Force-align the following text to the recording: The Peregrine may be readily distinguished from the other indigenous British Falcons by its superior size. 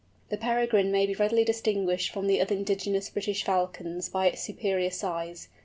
The 0.29 0.37
Peregrine 0.37 0.91
may 0.91 1.05
be 1.05 1.13
readily 1.13 1.43
distinguished 1.43 2.11
from 2.11 2.25
the 2.25 2.41
other 2.41 2.55
indigenous 2.55 3.11
British 3.11 3.43
Falcons 3.43 4.09
by 4.09 4.25
its 4.29 4.41
superior 4.41 4.89
size. 4.89 5.47